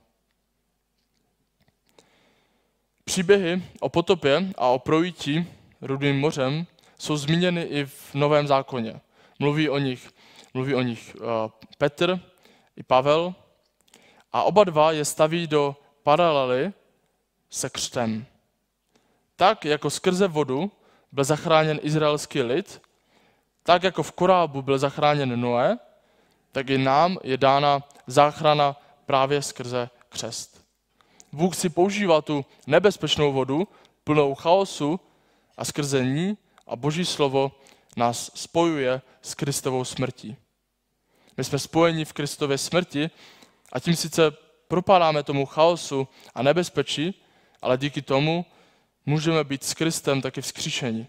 Příběhy 3.04 3.62
o 3.80 3.88
potopě 3.88 4.52
a 4.58 4.66
o 4.66 4.78
projítí 4.78 5.46
Rudým 5.82 6.20
mořem 6.20 6.66
jsou 6.99 7.16
zmíněny 7.16 7.62
i 7.62 7.84
v 7.84 8.14
Novém 8.14 8.46
zákoně. 8.46 9.00
Mluví 9.38 9.68
o 9.68 9.78
nich, 9.78 10.11
mluví 10.54 10.75
o 10.75 10.82
nich 10.82 11.16
uh, 11.20 11.50
Petr 11.78 12.20
i 12.76 12.82
Pavel 12.82 13.34
a 14.32 14.42
oba 14.42 14.64
dva 14.64 14.92
je 14.92 15.04
staví 15.04 15.46
do 15.46 15.76
paralely 16.02 16.73
se 17.50 17.70
křtem. 17.70 18.26
Tak 19.37 19.64
jako 19.64 19.90
skrze 19.90 20.28
vodu 20.28 20.73
byl 21.12 21.25
zachráněn 21.25 21.80
izraelský 21.82 22.42
lid, 22.42 22.82
tak 23.62 23.82
jako 23.82 24.02
v 24.02 24.12
korábu 24.12 24.62
byl 24.62 24.78
zachráněn 24.78 25.40
Noé, 25.40 25.78
tak 26.52 26.70
i 26.70 26.78
nám 26.78 27.18
je 27.23 27.37
dána 27.37 27.82
záchrana 28.06 28.76
právě 29.06 29.42
skrze 29.42 29.90
křest. 30.08 30.64
Bůh 31.32 31.54
si 31.56 31.68
používá 31.68 32.23
tu 32.23 32.44
nebezpečnou 32.66 33.32
vodu, 33.32 33.68
plnou 34.04 34.34
chaosu 34.34 35.00
a 35.56 35.64
skrze 35.64 36.04
ní 36.04 36.38
a 36.66 36.76
Boží 36.76 37.04
slovo 37.04 37.52
nás 37.96 38.30
spojuje 38.34 39.02
s 39.23 39.34
Kristovou 39.34 39.84
smrtí. 39.84 40.37
My 41.36 41.44
jsme 41.44 41.58
spojeni 41.58 42.04
v 42.04 42.12
Kristově 42.12 42.58
smrti 42.58 43.10
a 43.72 43.80
tím 43.80 43.96
sice 43.96 44.30
propadáme 44.68 45.22
tomu 45.22 45.46
chaosu 45.46 46.08
a 46.34 46.42
nebezpečí, 46.42 47.22
ale 47.62 47.78
díky 47.78 48.02
tomu 48.02 48.46
můžeme 49.06 49.44
být 49.44 49.64
s 49.64 49.74
Kristem 49.74 50.22
taky 50.22 50.40
vzkříšeni. 50.40 51.06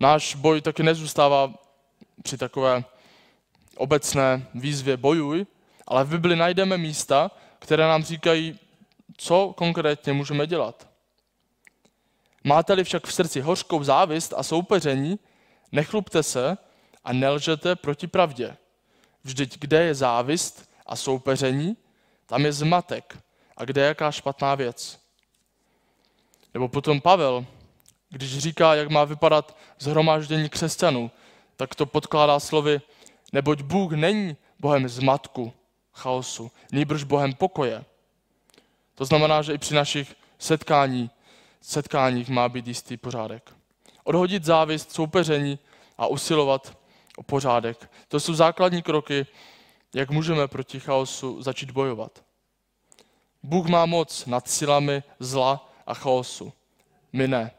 Náš 0.00 0.34
boj 0.34 0.60
taky 0.60 0.82
nezůstává 0.82 1.54
při 2.22 2.38
takové 2.38 2.84
obecné 3.76 4.46
výzvě 4.54 4.96
bojuj, 4.96 5.46
ale 5.86 6.04
v 6.04 6.08
Bibli 6.08 6.36
najdeme 6.36 6.78
místa, 6.78 7.30
které 7.58 7.84
nám 7.84 8.04
říkají, 8.04 8.58
co 9.16 9.54
konkrétně 9.56 10.12
můžeme 10.12 10.46
dělat. 10.46 10.88
Máte-li 12.44 12.84
však 12.84 13.06
v 13.06 13.12
srdci 13.12 13.40
hořkou 13.40 13.84
závist 13.84 14.34
a 14.36 14.42
soupeření, 14.42 15.18
nechlubte 15.72 16.22
se 16.22 16.56
a 17.06 17.12
nelžete 17.12 17.76
proti 17.76 18.06
pravdě. 18.06 18.56
Vždyť 19.24 19.58
kde 19.58 19.82
je 19.82 19.94
závist 19.94 20.70
a 20.86 20.96
soupeření, 20.96 21.76
tam 22.26 22.44
je 22.44 22.52
zmatek 22.52 23.18
a 23.56 23.64
kde 23.64 23.80
je 23.80 23.86
jaká 23.86 24.12
špatná 24.12 24.54
věc. 24.54 24.98
Nebo 26.54 26.68
potom 26.68 27.00
Pavel, 27.00 27.46
když 28.10 28.38
říká, 28.38 28.74
jak 28.74 28.90
má 28.90 29.04
vypadat 29.04 29.56
zhromáždění 29.78 30.48
křesťanů, 30.48 31.10
tak 31.56 31.74
to 31.74 31.86
podkládá 31.86 32.40
slovy, 32.40 32.80
neboť 33.32 33.60
Bůh 33.62 33.92
není 33.92 34.36
Bohem 34.60 34.88
zmatku, 34.88 35.52
chaosu, 35.92 36.50
nýbrž 36.72 37.04
Bohem 37.04 37.34
pokoje. 37.34 37.84
To 38.94 39.04
znamená, 39.04 39.42
že 39.42 39.54
i 39.54 39.58
při 39.58 39.74
našich 39.74 40.16
setkání, 40.38 41.10
setkáních 41.60 42.28
má 42.28 42.48
být 42.48 42.66
jistý 42.66 42.96
pořádek. 42.96 43.52
Odhodit 44.04 44.44
závist, 44.44 44.92
soupeření 44.92 45.58
a 45.98 46.06
usilovat 46.06 46.76
o 47.16 47.22
pořádek. 47.22 47.90
To 48.08 48.20
jsou 48.20 48.34
základní 48.34 48.82
kroky, 48.82 49.26
jak 49.94 50.10
můžeme 50.10 50.48
proti 50.48 50.80
chaosu 50.80 51.42
začít 51.42 51.70
bojovat. 51.70 52.24
Bůh 53.42 53.66
má 53.66 53.86
moc 53.86 54.26
nad 54.26 54.48
silami 54.48 55.02
zla 55.18 55.72
a 55.86 55.94
chaosu. 55.94 56.52
My 57.12 57.28
ne. 57.28 57.50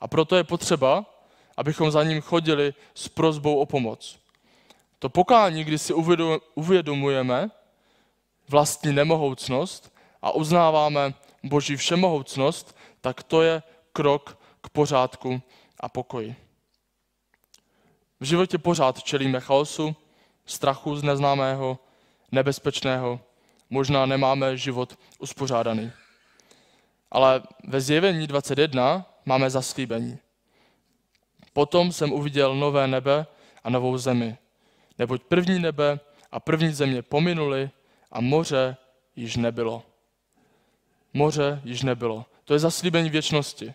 A 0.00 0.08
proto 0.08 0.36
je 0.36 0.44
potřeba, 0.44 1.04
abychom 1.56 1.90
za 1.90 2.04
ním 2.04 2.20
chodili 2.20 2.74
s 2.94 3.08
prozbou 3.08 3.58
o 3.58 3.66
pomoc. 3.66 4.18
To 4.98 5.08
pokání, 5.08 5.64
kdy 5.64 5.78
si 5.78 5.92
uvědomujeme 6.54 7.50
vlastní 8.48 8.92
nemohoucnost 8.92 9.92
a 10.22 10.30
uznáváme 10.30 11.14
Boží 11.42 11.76
všemohoucnost, 11.76 12.76
tak 13.00 13.22
to 13.22 13.42
je 13.42 13.62
krok 13.92 14.38
k 14.60 14.68
pořádku 14.68 15.42
a 15.80 15.88
pokoji. 15.88 16.36
V 18.20 18.24
životě 18.24 18.58
pořád 18.58 19.02
čelíme 19.02 19.40
chaosu, 19.40 19.96
strachu 20.46 20.96
z 20.96 21.02
neznámého, 21.02 21.78
nebezpečného, 22.32 23.20
možná 23.70 24.06
nemáme 24.06 24.56
život 24.56 24.98
uspořádaný. 25.18 25.92
Ale 27.10 27.42
ve 27.64 27.80
zjevení 27.80 28.26
21 28.26 29.06
máme 29.24 29.50
zaslíbení. 29.50 30.18
Potom 31.52 31.92
jsem 31.92 32.12
uviděl 32.12 32.54
nové 32.54 32.86
nebe 32.86 33.26
a 33.64 33.70
novou 33.70 33.98
zemi, 33.98 34.38
neboť 34.98 35.22
první 35.22 35.58
nebe 35.58 36.00
a 36.32 36.40
první 36.40 36.72
země 36.72 37.02
pominuli 37.02 37.70
a 38.12 38.20
moře 38.20 38.76
již 39.16 39.36
nebylo. 39.36 39.82
Moře 41.14 41.60
již 41.64 41.82
nebylo. 41.82 42.26
To 42.44 42.52
je 42.52 42.58
zaslíbení 42.58 43.10
věčnosti. 43.10 43.74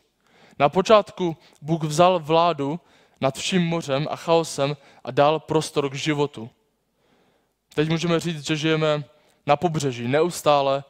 Na 0.59 0.69
počátku 0.69 1.37
Bůh 1.61 1.83
vzal 1.83 2.19
vládu 2.19 2.79
nad 3.21 3.37
vším 3.37 3.61
mořem 3.61 4.07
a 4.11 4.15
chaosem 4.15 4.77
a 5.03 5.11
dal 5.11 5.39
prostor 5.39 5.89
k 5.89 5.93
životu. 5.93 6.49
Teď 7.75 7.89
můžeme 7.89 8.19
říct, 8.19 8.45
že 8.45 8.55
žijeme 8.55 9.03
na 9.45 9.55
pobřeží, 9.55 10.07
neustále 10.07 10.83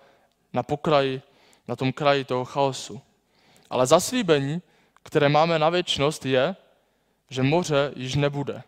na 0.54 0.64
pokraji, 0.64 1.22
na 1.68 1.76
tom 1.76 1.94
kraji 1.94 2.24
toho 2.24 2.46
chaosu. 2.46 3.02
Ale 3.70 3.86
zaslíbení, 3.86 4.62
které 5.04 5.30
máme 5.30 5.60
na 5.60 5.70
věčnost, 5.70 6.26
je, 6.26 6.56
že 7.30 7.44
moře 7.44 7.92
již 7.96 8.16
nebude. 8.16 8.64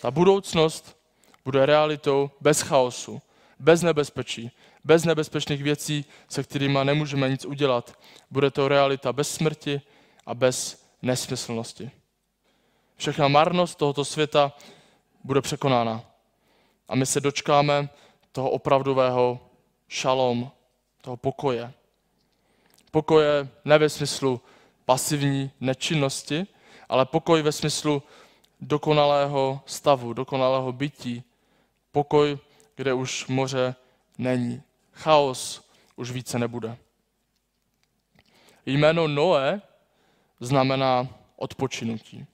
Ta 0.00 0.10
budoucnost 0.10 0.98
bude 1.44 1.66
realitou 1.66 2.30
bez 2.40 2.60
chaosu, 2.60 3.22
bez 3.58 3.82
nebezpečí, 3.82 4.50
bez 4.84 5.04
nebezpečných 5.04 5.62
věcí, 5.62 6.04
se 6.28 6.42
kterými 6.42 6.78
nemůžeme 6.84 7.28
nic 7.28 7.44
udělat. 7.44 7.98
Bude 8.30 8.50
to 8.50 8.68
realita 8.68 9.12
bez 9.12 9.34
smrti 9.34 9.80
a 10.26 10.34
bez 10.34 10.86
nesmyslnosti. 11.02 11.90
Všechna 12.96 13.28
marnost 13.28 13.78
tohoto 13.78 14.04
světa 14.04 14.52
bude 15.24 15.40
překonána. 15.40 16.04
A 16.88 16.94
my 16.94 17.06
se 17.06 17.20
dočkáme 17.20 17.88
toho 18.32 18.50
opravdového 18.50 19.40
šalom, 19.88 20.50
toho 21.00 21.16
pokoje. 21.16 21.72
Pokoje 22.90 23.48
ne 23.64 23.78
ve 23.78 23.88
smyslu 23.88 24.40
pasivní 24.84 25.50
nečinnosti, 25.60 26.46
ale 26.88 27.06
pokoj 27.06 27.42
ve 27.42 27.52
smyslu 27.52 28.02
dokonalého 28.60 29.60
stavu, 29.66 30.12
dokonalého 30.12 30.72
bytí. 30.72 31.22
Pokoj, 31.92 32.38
kde 32.76 32.92
už 32.92 33.26
moře 33.26 33.74
není. 34.18 34.62
Chaos 34.92 35.68
už 35.96 36.10
více 36.10 36.38
nebude. 36.38 36.76
Jméno 38.66 39.08
Noé 39.08 39.62
znamená 40.40 41.08
odpočinutí. 41.36 42.26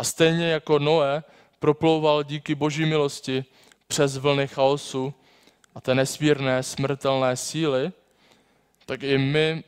A 0.00 0.04
stejně 0.04 0.46
jako 0.46 0.78
Noé 0.78 1.22
proplouval 1.58 2.22
díky 2.22 2.54
boží 2.54 2.86
milosti 2.86 3.44
přes 3.86 4.16
vlny 4.16 4.48
chaosu 4.48 5.14
a 5.74 5.80
té 5.80 5.94
nesmírné 5.94 6.62
smrtelné 6.62 7.36
síly, 7.36 7.92
tak 8.86 9.02
i 9.02 9.18
my 9.18 9.64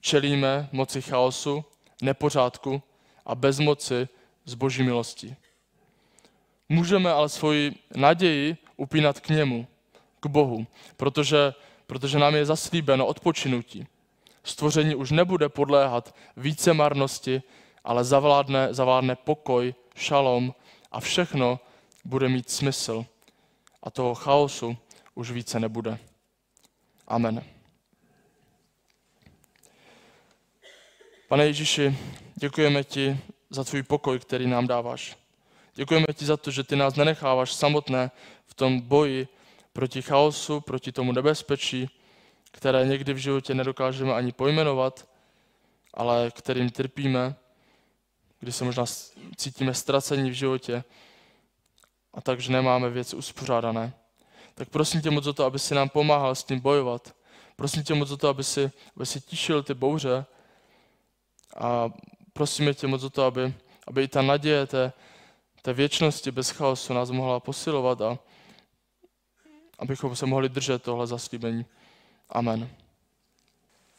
čelíme 0.00 0.68
moci 0.72 1.02
chaosu, 1.02 1.64
nepořádku 2.02 2.82
a 3.26 3.34
bezmoci 3.34 4.08
z 4.44 4.54
boží 4.54 4.82
milosti. 4.82 5.36
Můžeme 6.68 7.12
ale 7.12 7.28
svoji 7.28 7.74
naději 7.94 8.56
upínat 8.76 9.20
k 9.20 9.28
němu, 9.28 9.66
k 10.20 10.26
Bohu, 10.26 10.66
protože, 10.96 11.54
protože 11.86 12.18
nám 12.18 12.34
je 12.34 12.46
zaslíbeno 12.46 13.06
odpočinutí. 13.06 13.86
Stvoření 14.44 14.94
už 14.94 15.10
nebude 15.10 15.48
podléhat 15.48 16.14
více 16.36 16.72
marnosti, 16.72 17.42
ale 17.84 18.04
zavládne, 18.04 18.74
zavládne 18.74 19.16
pokoj, 19.16 19.74
šalom 19.94 20.54
a 20.92 21.00
všechno 21.00 21.60
bude 22.04 22.28
mít 22.28 22.50
smysl. 22.50 23.04
A 23.82 23.90
toho 23.90 24.14
chaosu 24.14 24.76
už 25.14 25.30
více 25.30 25.60
nebude. 25.60 25.98
Amen. 27.08 27.44
Pane 31.28 31.46
Ježíši, 31.46 31.98
děkujeme 32.34 32.84
ti 32.84 33.18
za 33.50 33.64
tvůj 33.64 33.82
pokoj, 33.82 34.18
který 34.18 34.46
nám 34.46 34.66
dáváš. 34.66 35.16
Děkujeme 35.74 36.06
ti 36.14 36.24
za 36.24 36.36
to, 36.36 36.50
že 36.50 36.64
ty 36.64 36.76
nás 36.76 36.96
nenecháváš 36.96 37.52
samotné 37.52 38.10
v 38.46 38.54
tom 38.54 38.80
boji 38.80 39.28
proti 39.72 40.02
chaosu, 40.02 40.60
proti 40.60 40.92
tomu 40.92 41.12
nebezpečí, 41.12 41.90
které 42.50 42.86
někdy 42.86 43.12
v 43.12 43.16
životě 43.16 43.54
nedokážeme 43.54 44.14
ani 44.14 44.32
pojmenovat, 44.32 45.08
ale 45.94 46.30
kterým 46.30 46.70
trpíme, 46.70 47.34
kdy 48.42 48.52
se 48.52 48.64
možná 48.64 48.84
cítíme 49.36 49.74
ztracení 49.74 50.30
v 50.30 50.34
životě 50.34 50.84
a 52.14 52.20
takže 52.20 52.52
nemáme 52.52 52.90
věci 52.90 53.16
uspořádané. 53.16 53.92
Tak 54.54 54.68
prosím 54.68 55.00
tě 55.02 55.10
moc 55.10 55.26
o 55.26 55.32
to, 55.32 55.44
aby 55.44 55.58
si 55.58 55.74
nám 55.74 55.88
pomáhal 55.88 56.34
s 56.34 56.44
tím 56.44 56.60
bojovat. 56.60 57.14
Prosím 57.56 57.82
tě 57.82 57.94
moc 57.94 58.10
o 58.10 58.16
to, 58.16 58.28
aby 58.28 58.44
si, 58.44 58.70
aby 58.96 59.06
si 59.06 59.20
tišil 59.20 59.62
ty 59.62 59.74
bouře 59.74 60.26
a 61.56 61.90
prosíme 62.32 62.74
tě 62.74 62.86
moc 62.86 63.02
o 63.02 63.10
to, 63.10 63.24
aby, 63.24 63.54
aby 63.86 64.02
i 64.02 64.08
ta 64.08 64.22
naděje 64.22 64.66
té, 64.66 64.92
té 65.62 65.72
věčnosti 65.72 66.30
bez 66.30 66.50
chaosu 66.50 66.92
nás 66.94 67.10
mohla 67.10 67.40
posilovat 67.40 68.00
a 68.00 68.18
abychom 69.78 70.16
se 70.16 70.26
mohli 70.26 70.48
držet 70.48 70.82
tohle 70.82 71.06
zaslíbení. 71.06 71.66
Amen. 72.30 72.81